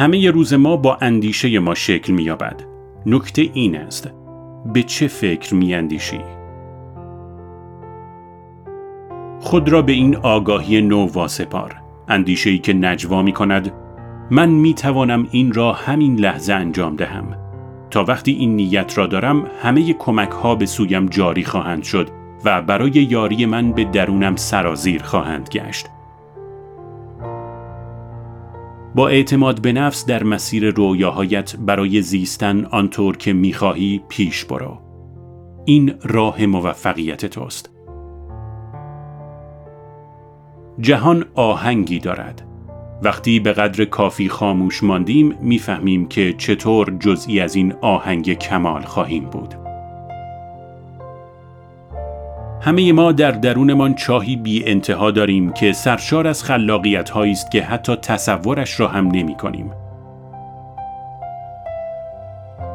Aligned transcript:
همه 0.00 0.30
روز 0.30 0.54
ما 0.54 0.76
با 0.76 0.98
اندیشه 1.00 1.58
ما 1.58 1.74
شکل 1.74 2.12
می‌یابد. 2.12 2.62
نکته 3.06 3.50
این 3.54 3.76
است 3.76 4.10
به 4.72 4.82
چه 4.82 5.08
فکر 5.08 5.54
میاندیشی؟ 5.54 6.20
خود 9.40 9.68
را 9.68 9.82
به 9.82 9.92
این 9.92 10.16
آگاهی 10.16 10.82
نو 10.82 11.06
واسپار 11.06 11.76
اندیشه 12.08 12.50
ای 12.50 12.58
که 12.58 12.72
نجوا 12.72 13.22
می 13.22 13.32
کند 13.32 13.72
من 14.30 14.48
می 14.48 14.74
توانم 14.74 15.26
این 15.30 15.52
را 15.52 15.72
همین 15.72 16.16
لحظه 16.16 16.52
انجام 16.52 16.96
دهم 16.96 17.36
تا 17.90 18.04
وقتی 18.04 18.32
این 18.32 18.56
نیت 18.56 18.98
را 18.98 19.06
دارم 19.06 19.46
همه 19.62 19.92
کمک 19.92 20.30
ها 20.30 20.54
به 20.54 20.66
سویم 20.66 21.06
جاری 21.06 21.44
خواهند 21.44 21.82
شد 21.82 22.08
و 22.44 22.62
برای 22.62 22.90
یاری 22.90 23.46
من 23.46 23.72
به 23.72 23.84
درونم 23.84 24.36
سرازیر 24.36 25.02
خواهند 25.02 25.48
گشت 25.52 25.86
با 28.94 29.08
اعتماد 29.08 29.62
به 29.62 29.72
نفس 29.72 30.06
در 30.06 30.22
مسیر 30.22 30.70
رویاهایت 30.70 31.56
برای 31.56 32.02
زیستن 32.02 32.64
آنطور 32.64 33.16
که 33.16 33.32
می‌خواهی 33.32 34.02
پیش 34.08 34.44
برو. 34.44 34.78
این 35.64 35.94
راه 36.02 36.46
موفقیت 36.46 37.26
توست. 37.26 37.70
جهان 40.80 41.24
آهنگی 41.34 41.98
دارد. 41.98 42.46
وقتی 43.02 43.40
به 43.40 43.52
قدر 43.52 43.84
کافی 43.84 44.28
خاموش 44.28 44.82
ماندیم 44.82 45.34
می‌فهمیم 45.40 46.08
که 46.08 46.32
چطور 46.32 46.96
جزئی 47.00 47.40
از 47.40 47.54
این 47.54 47.74
آهنگ 47.80 48.34
کمال 48.34 48.82
خواهیم 48.82 49.24
بود. 49.24 49.59
همه 52.62 52.92
ما 52.92 53.12
در 53.12 53.30
درونمان 53.30 53.94
چاهی 53.94 54.36
بی 54.36 54.64
انتها 54.66 55.10
داریم 55.10 55.52
که 55.52 55.72
سرشار 55.72 56.26
از 56.26 56.44
خلاقیت 56.44 57.16
است 57.16 57.50
که 57.50 57.62
حتی 57.62 57.96
تصورش 57.96 58.80
را 58.80 58.88
هم 58.88 59.06
نمی 59.06 59.34
کنیم. 59.34 59.72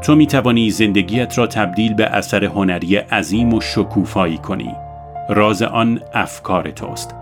تو 0.01 0.15
می 0.15 0.27
توانی 0.27 0.69
زندگیت 0.69 1.37
را 1.37 1.47
تبدیل 1.47 1.93
به 1.93 2.05
اثر 2.05 2.43
هنری 2.43 2.95
عظیم 2.95 3.53
و 3.53 3.61
شکوفایی 3.61 4.37
کنی. 4.37 4.75
راز 5.29 5.61
آن 5.61 6.01
افکار 6.13 6.71
توست. 6.71 7.15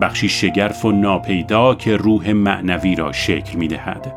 بخشی 0.00 0.28
شگرف 0.28 0.84
و 0.84 0.92
ناپیدا 0.92 1.74
که 1.74 1.96
روح 1.96 2.32
معنوی 2.32 2.94
را 2.94 3.12
شکل 3.12 3.58
می 3.58 3.68
دهد. 3.68 4.12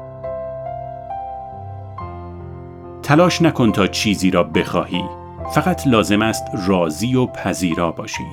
تلاش 3.03 3.41
نکن 3.41 3.71
تا 3.71 3.88
چیزی 3.88 4.31
را 4.31 4.43
بخواهی. 4.43 5.22
فقط 5.52 5.88
لازم 5.88 6.22
است 6.22 6.44
راضی 6.67 7.16
و 7.16 7.25
پذیرا 7.25 7.91
باشی. 7.91 8.27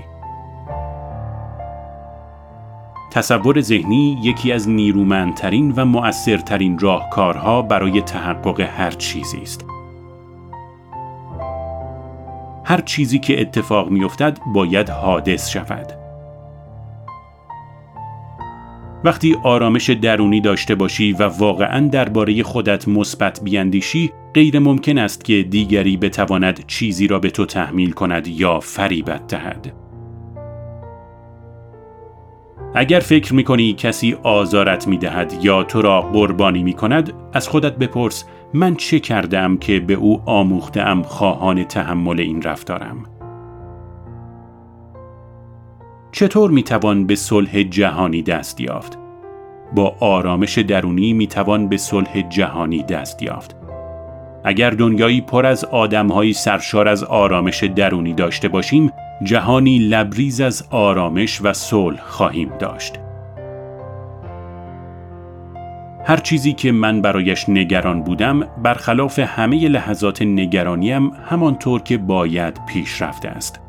تصور 3.11 3.61
ذهنی 3.61 4.19
یکی 4.22 4.52
از 4.52 4.69
نیرومندترین 4.69 5.72
و 5.77 5.84
مؤثرترین 5.84 6.78
راهکارها 6.78 7.62
برای 7.62 8.02
تحقق 8.02 8.61
هر 8.61 8.91
چیزی 8.91 9.42
است. 9.42 9.64
هر 12.64 12.80
چیزی 12.80 13.19
که 13.19 13.41
اتفاق 13.41 13.91
میافتد 13.91 14.39
باید 14.55 14.91
حادث 14.91 15.48
شود. 15.48 15.99
وقتی 19.04 19.36
آرامش 19.42 19.90
درونی 19.90 20.40
داشته 20.40 20.74
باشی 20.74 21.12
و 21.12 21.22
واقعا 21.22 21.88
درباره 21.88 22.42
خودت 22.42 22.88
مثبت 22.88 23.40
بیاندیشی 23.44 24.12
غیر 24.34 24.58
ممکن 24.58 24.98
است 24.98 25.24
که 25.24 25.42
دیگری 25.42 25.96
بتواند 25.96 26.66
چیزی 26.66 27.06
را 27.08 27.18
به 27.18 27.30
تو 27.30 27.46
تحمیل 27.46 27.92
کند 27.92 28.28
یا 28.28 28.60
فریبت 28.60 29.27
دهد. 29.27 29.72
اگر 32.74 33.00
فکر 33.00 33.34
می 33.34 33.44
کنی 33.44 33.72
کسی 33.72 34.16
آزارت 34.22 34.89
می 34.89 34.98
دهد 34.98 35.34
یا 35.42 35.62
تو 35.62 35.83
را 35.83 36.00
قربانی 36.00 36.62
می 36.62 36.72
کند 36.72 37.12
از 37.33 37.48
خودت 37.48 37.77
بپرس 37.77 38.24
من 38.55 38.74
چه 38.74 39.00
کردم 39.00 39.56
که 39.56 39.80
به 39.80 39.94
او 39.94 40.22
آموختم 40.27 41.02
خواهان 41.02 41.64
تحمل 41.64 42.20
این 42.20 42.42
رفتارم؟ 42.42 43.20
چطور 46.12 46.50
می 46.50 46.62
توان 46.62 47.06
به 47.06 47.14
صلح 47.14 47.62
جهانی 47.62 48.22
دست 48.22 48.60
یافت؟ 48.60 48.98
با 49.74 49.96
آرامش 50.00 50.58
درونی 50.58 51.12
می 51.12 51.26
توان 51.26 51.68
به 51.68 51.76
صلح 51.76 52.20
جهانی 52.20 52.82
دست 52.82 53.22
یافت. 53.22 53.56
اگر 54.44 54.70
دنیایی 54.70 55.20
پر 55.20 55.46
از 55.46 55.64
آدمهایی 55.64 56.32
سرشار 56.32 56.88
از 56.88 57.04
آرامش 57.04 57.64
درونی 57.64 58.14
داشته 58.14 58.48
باشیم، 58.48 58.92
جهانی 59.22 59.78
لبریز 59.78 60.40
از 60.40 60.68
آرامش 60.70 61.40
و 61.42 61.52
صلح 61.52 62.00
خواهیم 62.00 62.52
داشت. 62.58 62.94
هر 66.04 66.16
چیزی 66.16 66.52
که 66.52 66.72
من 66.72 67.02
برایش 67.02 67.48
نگران 67.48 68.02
بودم 68.02 68.46
برخلاف 68.62 69.18
همه 69.18 69.68
لحظات 69.68 70.22
نگرانیم 70.22 71.10
همانطور 71.10 71.82
که 71.82 71.98
باید 71.98 72.60
پیش 72.68 73.02
رفته 73.02 73.28
است. 73.28 73.60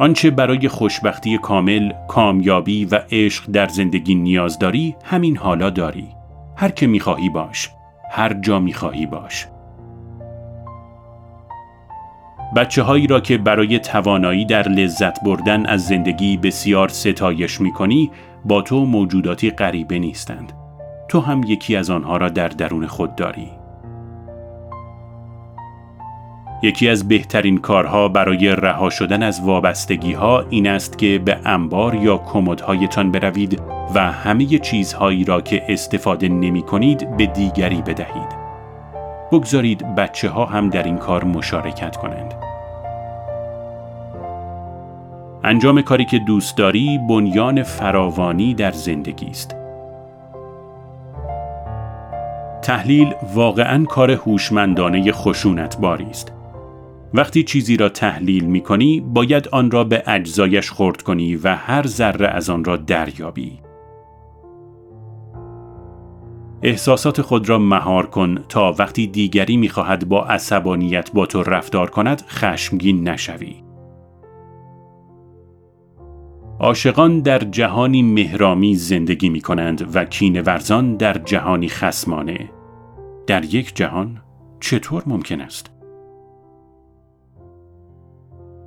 آنچه 0.00 0.30
برای 0.30 0.68
خوشبختی 0.68 1.38
کامل، 1.38 1.92
کامیابی 2.08 2.84
و 2.84 3.00
عشق 3.10 3.50
در 3.50 3.68
زندگی 3.68 4.14
نیاز 4.14 4.58
داری، 4.58 4.96
همین 5.04 5.36
حالا 5.36 5.70
داری. 5.70 6.08
هر 6.56 6.68
که 6.68 6.86
می‌خواهی 6.86 7.28
باش، 7.28 7.70
هر 8.10 8.32
جا 8.32 8.58
می‌خواهی 8.58 9.06
باش. 9.06 9.46
بچه 12.56 12.82
هایی 12.82 13.06
را 13.06 13.20
که 13.20 13.38
برای 13.38 13.78
توانایی 13.78 14.44
در 14.44 14.68
لذت 14.68 15.24
بردن 15.24 15.66
از 15.66 15.86
زندگی 15.86 16.36
بسیار 16.36 16.88
ستایش 16.88 17.60
می‌کنی 17.60 18.10
با 18.44 18.62
تو 18.62 18.84
موجوداتی 18.84 19.50
غریبه 19.50 19.98
نیستند. 19.98 20.52
تو 21.08 21.20
هم 21.20 21.42
یکی 21.42 21.76
از 21.76 21.90
آنها 21.90 22.16
را 22.16 22.28
در 22.28 22.48
درون 22.48 22.86
خود 22.86 23.16
داری. 23.16 23.57
یکی 26.62 26.88
از 26.88 27.08
بهترین 27.08 27.58
کارها 27.58 28.08
برای 28.08 28.48
رها 28.48 28.90
شدن 28.90 29.22
از 29.22 29.40
وابستگی 29.44 30.12
ها 30.12 30.44
این 30.50 30.66
است 30.66 30.98
که 30.98 31.18
به 31.24 31.38
انبار 31.44 31.94
یا 31.94 32.18
کمدهایتان 32.18 33.12
بروید 33.12 33.62
و 33.94 34.12
همه 34.12 34.46
چیزهایی 34.46 35.24
را 35.24 35.40
که 35.40 35.62
استفاده 35.68 36.28
نمی 36.28 36.62
کنید 36.62 37.16
به 37.16 37.26
دیگری 37.26 37.82
بدهید. 37.82 38.38
بگذارید 39.32 39.94
بچه 39.94 40.28
ها 40.28 40.44
هم 40.44 40.70
در 40.70 40.82
این 40.82 40.96
کار 40.96 41.24
مشارکت 41.24 41.96
کنند. 41.96 42.34
انجام 45.44 45.82
کاری 45.82 46.04
که 46.04 46.18
دوست 46.18 46.56
داری 46.56 46.98
بنیان 47.08 47.62
فراوانی 47.62 48.54
در 48.54 48.70
زندگی 48.70 49.26
است. 49.26 49.56
تحلیل 52.62 53.14
واقعا 53.34 53.84
کار 53.84 54.10
هوشمندانه 54.10 55.12
خشونت 55.12 55.78
باری 55.78 56.06
است. 56.10 56.37
وقتی 57.14 57.42
چیزی 57.42 57.76
را 57.76 57.88
تحلیل 57.88 58.44
می 58.44 58.60
کنی 58.60 59.00
باید 59.00 59.48
آن 59.48 59.70
را 59.70 59.84
به 59.84 60.02
اجزایش 60.06 60.70
خورد 60.70 61.02
کنی 61.02 61.36
و 61.36 61.54
هر 61.54 61.86
ذره 61.86 62.28
از 62.28 62.50
آن 62.50 62.64
را 62.64 62.76
دریابی. 62.76 63.58
احساسات 66.62 67.22
خود 67.22 67.48
را 67.48 67.58
مهار 67.58 68.06
کن 68.06 68.34
تا 68.48 68.74
وقتی 68.78 69.06
دیگری 69.06 69.56
می‌خواهد 69.56 70.08
با 70.08 70.24
عصبانیت 70.24 71.12
با 71.12 71.26
تو 71.26 71.42
رفتار 71.42 71.90
کند 71.90 72.22
خشمگین 72.28 73.08
نشوی. 73.08 73.56
عاشقان 76.60 77.20
در 77.20 77.38
جهانی 77.38 78.02
مهرامی 78.02 78.74
زندگی 78.74 79.28
می 79.28 79.40
کنند 79.40 79.96
و 79.96 80.04
کین 80.04 80.40
ورزان 80.40 80.96
در 80.96 81.12
جهانی 81.18 81.68
خسمانه. 81.68 82.50
در 83.26 83.44
یک 83.44 83.76
جهان 83.76 84.20
چطور 84.60 85.02
ممکن 85.06 85.40
است؟ 85.40 85.77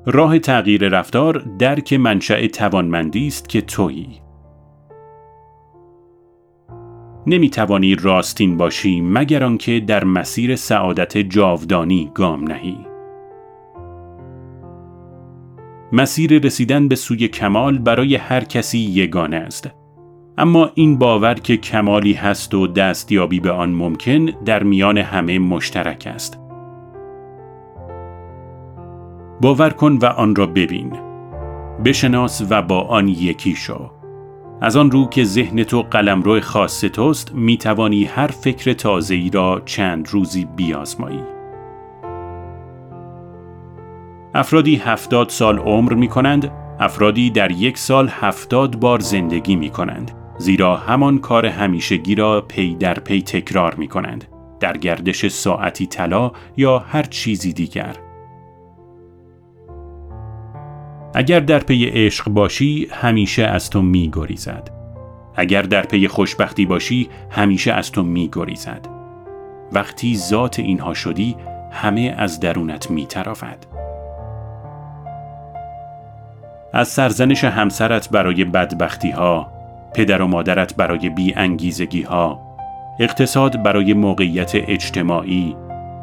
راه 0.06 0.40
تغییر 0.40 0.90
رفتار 0.90 1.38
درک 1.60 1.94
منشأ 1.94 2.48
توانمندی 2.48 3.28
است 3.28 3.50
که 3.50 3.62
تویی. 3.62 4.08
نمی 7.28 7.50
توانی 7.50 7.96
راستین 7.96 8.58
باشی 8.58 9.02
مگر 9.02 9.44
آنکه 9.44 9.80
در 9.80 10.04
مسیر 10.04 10.56
سعادت 10.56 11.18
جاودانی 11.18 12.12
گام 12.14 12.44
نهی. 12.44 12.78
مسیر 15.92 16.40
رسیدن 16.40 16.88
به 16.88 16.96
سوی 16.96 17.28
کمال 17.28 17.78
برای 17.78 18.16
هر 18.16 18.44
کسی 18.44 18.80
یگانه 18.80 19.38
است. 19.38 19.70
اما 20.38 20.70
این 20.76 20.98
باور 20.98 21.34
که 21.34 21.58
کمالی 21.58 22.14
هست 22.14 22.54
و 22.54 22.68
دستیابی 22.68 23.40
به 23.40 23.52
آن 23.52 23.70
ممکن 23.70 24.26
در 24.26 24.64
میان 24.64 24.98
همه 24.98 25.40
مشترک 25.40 26.08
است. 26.16 26.40
باور 29.42 29.70
کن 29.70 29.98
و 30.02 30.06
آن 30.06 30.36
را 30.36 30.46
ببین. 30.46 30.94
بشناس 31.86 32.42
و 32.50 32.62
با 32.62 32.82
آن 32.82 33.08
یکی 33.08 33.56
شو. 33.56 33.92
از 34.62 34.76
آن 34.76 34.92
رو 34.92 35.10
که 35.10 35.24
ذهن 35.24 35.64
تو 35.64 35.82
قلمرو 35.82 36.40
خاص 36.40 36.82
توست 36.82 37.36
می 37.36 37.58
توانی 37.58 38.04
هر 38.06 38.28
فکر 38.28 38.74
تازه 38.74 39.16
ای 39.16 39.30
را 39.30 39.62
چند 39.66 40.08
روزی 40.10 40.48
بیازمایی. 40.56 41.24
افرادی 44.34 44.76
هفتاد 44.76 45.30
سال 45.30 45.60
عمر 45.60 45.94
می 45.94 46.08
کنند 46.08 46.52
افرادی 46.80 47.30
در 47.30 47.52
یک 47.52 47.78
سال 47.78 48.08
هفتاد 48.08 48.80
بار 48.80 49.00
زندگی 49.00 49.56
می 49.56 49.70
کنند 49.70 50.12
زیرا 50.38 50.76
همان 50.76 51.20
کار 51.20 51.46
همیشگی 51.46 52.16
را 52.16 52.42
پی 52.42 52.76
در 52.76 52.94
پی 52.94 53.22
تکرار 53.22 53.76
می 53.76 53.88
کنند 53.88 54.26
در 54.60 54.78
گردش 54.78 55.28
ساعتی 55.28 55.86
طلا 55.88 56.32
یا 56.58 56.80
هر 56.80 57.04
چیزی 57.04 57.54
دیگر. 57.54 58.11
اگر 61.14 61.40
در 61.40 61.60
پی 61.60 61.86
عشق 61.86 62.30
باشی 62.30 62.88
همیشه 62.92 63.44
از 63.44 63.70
تو 63.70 63.82
می 63.82 64.10
گریزد 64.14 64.70
اگر 65.36 65.62
در 65.62 65.82
پی 65.82 66.08
خوشبختی 66.08 66.66
باشی 66.66 67.10
همیشه 67.30 67.74
از 67.74 67.92
تو 67.92 68.04
می 68.04 68.30
گریزد 68.34 68.88
وقتی 69.72 70.18
ذات 70.18 70.60
اینها 70.60 70.94
شدی 70.94 71.36
همه 71.72 72.16
از 72.18 72.40
درونت 72.40 72.92
می 72.92 73.06
ترافد. 73.06 73.58
از 76.74 76.88
سرزنش 76.88 77.44
همسرت 77.44 78.10
برای 78.10 78.46
بدبختی 78.46 79.12
ها، 79.12 79.52
پدر 79.94 80.22
و 80.22 80.28
مادرت 80.28 80.76
برای 80.76 81.10
بی 81.10 81.34
انگیزگی 81.34 82.02
ها، 82.02 82.40
اقتصاد 83.00 83.64
برای 83.64 83.94
موقعیت 83.94 84.52
اجتماعی، 84.54 85.56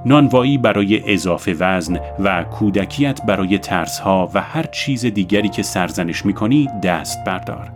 نانوایی 0.05 0.59
برای 0.59 1.13
اضافه 1.13 1.57
وزن 1.61 2.01
و 2.19 2.45
کودکیت 2.45 3.23
برای 3.23 3.59
ترس 3.59 3.99
ها 3.99 4.31
و 4.35 4.41
هر 4.41 4.63
چیز 4.63 5.07
دیگری 5.07 5.49
که 5.49 5.63
سرزنش 5.63 6.27
می 6.27 6.33
کنی 6.33 6.69
دست 6.83 7.25
بردار. 7.25 7.73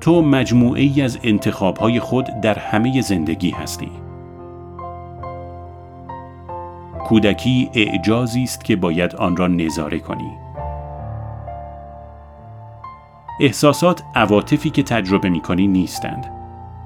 تو 0.00 0.22
مجموعه 0.22 0.82
ای 0.82 1.02
از 1.02 1.18
انتخاب 1.22 1.76
های 1.76 2.00
خود 2.00 2.40
در 2.42 2.58
همه 2.58 3.00
زندگی 3.00 3.50
هستی. 3.50 3.90
کودکی 7.04 7.70
اعجازی 7.74 8.42
است 8.42 8.64
که 8.64 8.76
باید 8.76 9.16
آن 9.16 9.36
را 9.36 9.46
نظاره 9.46 9.98
کنی. 9.98 10.30
احساسات 13.40 14.02
عواطفی 14.14 14.70
که 14.70 14.82
تجربه 14.82 15.28
می 15.28 15.40
کنی 15.40 15.66
نیستند. 15.66 16.26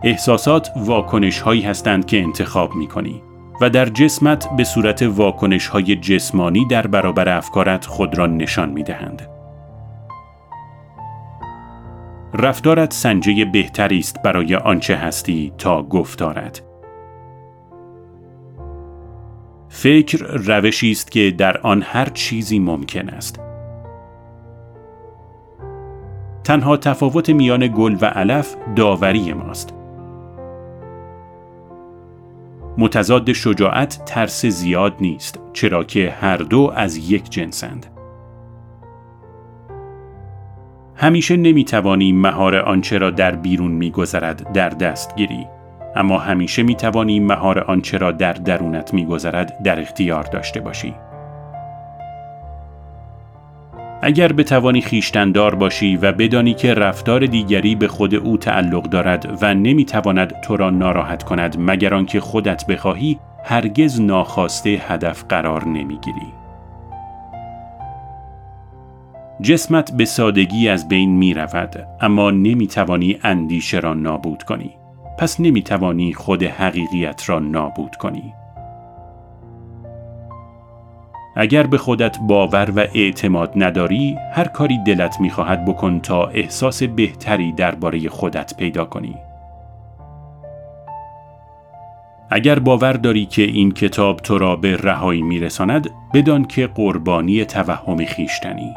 احساسات 0.02 0.70
واکنش 0.76 1.40
هایی 1.40 1.62
هستند 1.62 2.06
که 2.06 2.22
انتخاب 2.22 2.74
می 2.74 2.86
کنی 2.86 3.22
و 3.62 3.70
در 3.70 3.84
جسمت 3.84 4.56
به 4.56 4.64
صورت 4.64 5.02
واکنش 5.02 5.66
های 5.66 5.96
جسمانی 5.96 6.66
در 6.66 6.86
برابر 6.86 7.28
افکارت 7.28 7.86
خود 7.86 8.18
را 8.18 8.26
نشان 8.26 8.68
می 8.68 8.82
دهند. 8.82 9.28
رفتارت 12.34 12.92
سنجه 12.92 13.44
بهتری 13.44 13.98
است 13.98 14.22
برای 14.22 14.54
آنچه 14.54 14.96
هستی 14.96 15.52
تا 15.58 15.82
گفتارت. 15.82 16.62
فکر 19.68 20.24
روشی 20.26 20.90
است 20.90 21.10
که 21.10 21.30
در 21.30 21.58
آن 21.58 21.82
هر 21.82 22.08
چیزی 22.08 22.58
ممکن 22.58 23.08
است. 23.08 23.40
تنها 26.44 26.76
تفاوت 26.76 27.30
میان 27.30 27.66
گل 27.76 27.96
و 28.00 28.06
علف 28.06 28.56
داوری 28.76 29.32
ماست. 29.32 29.81
متضاد 32.78 33.32
شجاعت 33.32 34.02
ترس 34.06 34.46
زیاد 34.46 34.94
نیست 35.00 35.40
چرا 35.52 35.84
که 35.84 36.10
هر 36.10 36.36
دو 36.36 36.72
از 36.76 36.96
یک 36.96 37.30
جنسند. 37.30 37.86
همیشه 40.94 41.36
نمی‌توانی 41.36 42.12
مهار 42.12 42.56
آنچه 42.56 42.98
را 42.98 43.10
در 43.10 43.36
بیرون 43.36 43.70
میگذرد 43.70 44.52
در 44.52 44.68
دست 44.68 45.16
گیری 45.16 45.46
اما 45.96 46.18
همیشه 46.18 46.62
می‌توانی 46.62 47.20
مهار 47.20 47.58
آنچه 47.58 47.98
را 47.98 48.12
در 48.12 48.32
درونت 48.32 48.94
میگذرد 48.94 49.62
در 49.62 49.80
اختیار 49.80 50.22
داشته 50.22 50.60
باشی 50.60 50.94
اگر 54.04 54.32
بتوانی 54.32 54.80
خیشتندار 54.80 55.54
باشی 55.54 55.96
و 55.96 56.12
بدانی 56.12 56.54
که 56.54 56.74
رفتار 56.74 57.26
دیگری 57.26 57.74
به 57.74 57.88
خود 57.88 58.14
او 58.14 58.36
تعلق 58.36 58.82
دارد 58.82 59.38
و 59.42 59.54
نمی‌تواند 59.54 60.40
تو 60.40 60.56
را 60.56 60.70
ناراحت 60.70 61.22
کند 61.22 61.56
مگر 61.58 61.94
آنکه 61.94 62.20
خودت 62.20 62.66
بخواهی 62.66 63.18
هرگز 63.44 64.00
ناخواسته 64.00 64.70
هدف 64.70 65.24
قرار 65.28 65.64
نمی‌گیری. 65.64 66.32
جسمت 69.40 69.92
به 69.92 70.04
سادگی 70.04 70.68
از 70.68 70.88
بین 70.88 71.10
می 71.10 71.34
رود 71.34 71.86
اما 72.00 72.30
نمی 72.30 72.66
توانی 72.66 73.18
اندیشه 73.22 73.78
را 73.78 73.94
نابود 73.94 74.42
کنی. 74.42 74.70
پس 75.18 75.40
نمی 75.40 75.62
توانی 75.62 76.14
خود 76.14 76.42
حقیقیت 76.42 77.28
را 77.28 77.38
نابود 77.38 77.96
کنی. 77.96 78.34
اگر 81.36 81.66
به 81.66 81.78
خودت 81.78 82.18
باور 82.28 82.72
و 82.76 82.80
اعتماد 82.94 83.52
نداری 83.56 84.16
هر 84.32 84.44
کاری 84.44 84.78
دلت 84.86 85.20
می‌خواهد 85.20 85.64
بکن 85.64 86.00
تا 86.00 86.26
احساس 86.26 86.82
بهتری 86.82 87.52
درباره 87.52 88.08
خودت 88.08 88.56
پیدا 88.56 88.84
کنی 88.84 89.14
اگر 92.30 92.58
باور 92.58 92.92
داری 92.92 93.26
که 93.26 93.42
این 93.42 93.72
کتاب 93.72 94.16
تو 94.16 94.38
را 94.38 94.56
به 94.56 94.76
رهایی 94.76 95.22
میرساند 95.22 95.90
بدان 96.14 96.44
که 96.44 96.66
قربانی 96.66 97.44
توهم 97.44 98.04
خیشتنی 98.04 98.74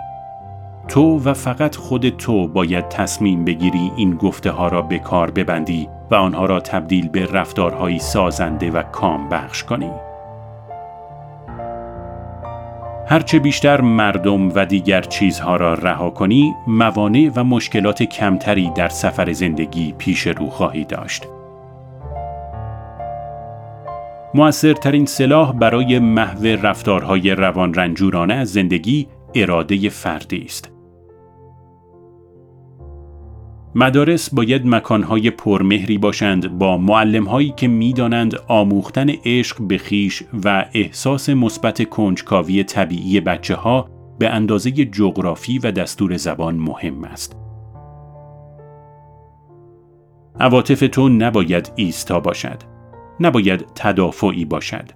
تو 0.87 1.19
و 1.19 1.33
فقط 1.33 1.75
خود 1.75 2.09
تو 2.09 2.47
باید 2.47 2.89
تصمیم 2.89 3.45
بگیری 3.45 3.91
این 3.95 4.15
گفته 4.15 4.51
ها 4.51 4.67
را 4.67 4.81
به 4.81 4.99
کار 4.99 5.31
ببندی 5.31 5.89
و 6.11 6.15
آنها 6.15 6.45
را 6.45 6.59
تبدیل 6.59 7.07
به 7.07 7.25
رفتارهایی 7.25 7.99
سازنده 7.99 8.71
و 8.71 8.81
کام 8.81 9.29
بخش 9.29 9.63
کنی. 9.63 9.91
هرچه 13.07 13.39
بیشتر 13.39 13.81
مردم 13.81 14.49
و 14.49 14.65
دیگر 14.65 15.01
چیزها 15.01 15.55
را 15.55 15.73
رها 15.73 16.09
کنی، 16.09 16.53
موانع 16.67 17.31
و 17.35 17.43
مشکلات 17.43 18.03
کمتری 18.03 18.71
در 18.75 18.89
سفر 18.89 19.33
زندگی 19.33 19.93
پیش 19.97 20.27
رو 20.27 20.49
خواهی 20.49 20.85
داشت. 20.85 21.27
موثرترین 24.33 25.05
سلاح 25.05 25.53
برای 25.53 25.99
محو 25.99 26.45
رفتارهای 26.45 27.31
روان 27.31 27.73
رنجورانه 27.73 28.33
از 28.33 28.49
زندگی 28.53 29.07
اراده 29.35 29.89
فردی 29.89 30.43
است. 30.45 30.74
مدارس 33.77 34.33
باید 34.33 34.67
مکانهای 34.67 35.29
پرمهری 35.29 35.97
باشند 35.97 36.57
با 36.57 36.77
معلمهایی 36.77 37.53
که 37.57 37.67
می‌دانند 37.67 38.35
آموختن 38.47 39.09
عشق 39.09 39.61
به 39.61 39.77
خیش 39.77 40.23
و 40.45 40.65
احساس 40.73 41.29
مثبت 41.29 41.89
کنجکاوی 41.89 42.63
طبیعی 42.63 43.19
بچه 43.19 43.55
ها 43.55 43.89
به 44.19 44.29
اندازه 44.29 44.71
جغرافی 44.71 45.59
و 45.59 45.71
دستور 45.71 46.17
زبان 46.17 46.55
مهم 46.55 47.03
است. 47.03 47.35
عواطف 50.39 50.79
تو 50.79 51.09
نباید 51.09 51.71
ایستا 51.75 52.19
باشد. 52.19 52.57
نباید 53.19 53.65
تدافعی 53.75 54.45
باشد. 54.45 54.91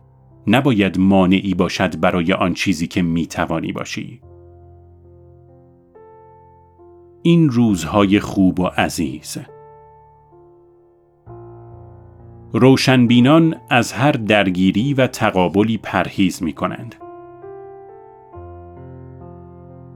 نباید 0.47 0.99
مانعی 0.99 1.53
باشد 1.53 1.99
برای 1.99 2.33
آن 2.33 2.53
چیزی 2.53 2.87
که 2.87 3.01
می 3.01 3.27
توانی 3.27 3.71
باشی. 3.71 4.21
این 7.21 7.49
روزهای 7.49 8.19
خوب 8.19 8.59
و 8.59 8.65
عزیز 8.65 9.37
روشنبینان 12.53 13.55
از 13.69 13.93
هر 13.93 14.11
درگیری 14.11 14.93
و 14.93 15.07
تقابلی 15.07 15.77
پرهیز 15.77 16.43
می 16.43 16.53
کنند. 16.53 16.95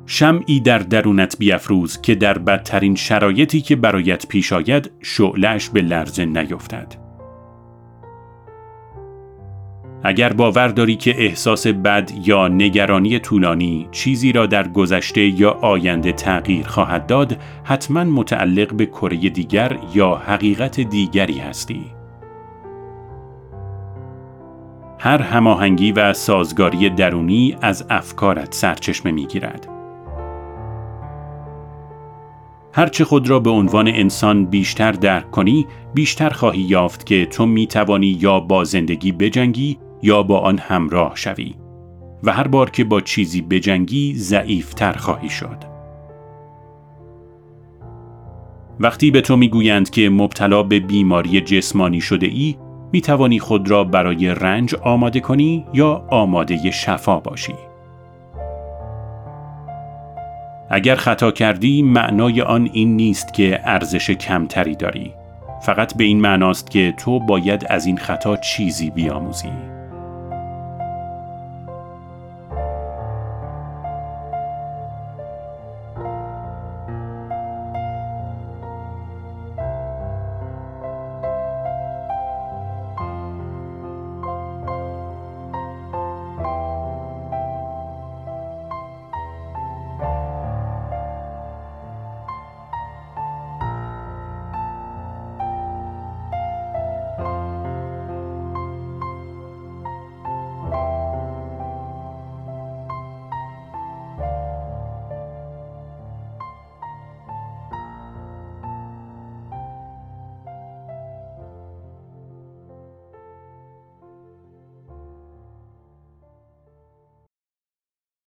شمعی 0.05 0.59
در 0.59 0.79
درونت 0.79 1.37
بیافروز 1.37 2.01
که 2.01 2.15
در 2.15 2.37
بدترین 2.37 2.95
شرایطی 2.95 3.61
که 3.61 3.75
برایت 3.75 4.27
پیش 4.27 4.53
آید 4.53 4.91
شعلش 5.01 5.69
به 5.69 5.81
لرزه 5.81 6.25
نیفتد. 6.25 7.02
اگر 10.03 10.33
باور 10.33 10.67
داری 10.67 10.95
که 10.95 11.25
احساس 11.25 11.67
بد 11.67 12.11
یا 12.23 12.47
نگرانی 12.47 13.19
طولانی 13.19 13.87
چیزی 13.91 14.31
را 14.31 14.45
در 14.45 14.67
گذشته 14.67 15.21
یا 15.21 15.51
آینده 15.51 16.11
تغییر 16.11 16.67
خواهد 16.67 17.05
داد 17.05 17.37
حتما 17.63 18.03
متعلق 18.03 18.73
به 18.73 18.85
کره 18.85 19.17
دیگر 19.17 19.77
یا 19.93 20.15
حقیقت 20.15 20.79
دیگری 20.79 21.39
هستی. 21.39 21.85
هر 24.99 25.21
هماهنگی 25.21 25.91
و 25.91 26.13
سازگاری 26.13 26.89
درونی 26.89 27.57
از 27.61 27.85
افکارت 27.89 28.53
سرچشمه 28.53 29.11
می‌گیرد. 29.11 29.67
هرچه 32.73 33.05
خود 33.05 33.29
را 33.29 33.39
به 33.39 33.49
عنوان 33.49 33.87
انسان 33.87 34.45
بیشتر 34.45 34.91
درک 34.91 35.31
کنی 35.31 35.67
بیشتر 35.93 36.29
خواهی 36.29 36.61
یافت 36.61 37.05
که 37.05 37.25
تو 37.25 37.45
می 37.45 37.67
توانی 37.67 38.17
یا 38.21 38.39
با 38.39 38.63
زندگی 38.63 39.11
بجنگی 39.11 39.77
یا 40.03 40.23
با 40.23 40.39
آن 40.39 40.57
همراه 40.57 41.11
شوی 41.15 41.55
و 42.23 42.31
هر 42.31 42.47
بار 42.47 42.69
که 42.69 42.83
با 42.83 43.01
چیزی 43.01 43.41
بجنگی 43.41 44.15
ضعیفتر 44.15 44.93
خواهی 44.93 45.29
شد. 45.29 45.57
وقتی 48.79 49.11
به 49.11 49.21
تو 49.21 49.37
می‌گویند 49.37 49.89
که 49.89 50.09
مبتلا 50.09 50.63
به 50.63 50.79
بیماری 50.79 51.41
جسمانی 51.41 52.01
شده 52.01 52.27
ای 52.27 52.55
می 52.91 53.01
توانی 53.01 53.39
خود 53.39 53.69
را 53.69 53.83
برای 53.83 54.27
رنج 54.27 54.75
آماده 54.75 55.19
کنی 55.19 55.65
یا 55.73 56.05
آماده 56.09 56.71
شفا 56.71 57.19
باشی. 57.19 57.55
اگر 60.69 60.95
خطا 60.95 61.31
کردی 61.31 61.81
معنای 61.81 62.41
آن 62.41 62.69
این 62.73 62.95
نیست 62.95 63.33
که 63.33 63.59
ارزش 63.63 64.11
کمتری 64.11 64.75
داری 64.75 65.13
فقط 65.61 65.97
به 65.97 66.03
این 66.03 66.21
معناست 66.21 66.71
که 66.71 66.93
تو 66.97 67.19
باید 67.19 67.65
از 67.69 67.85
این 67.85 67.97
خطا 67.97 68.37
چیزی 68.37 68.89
بیاموزی 68.89 69.72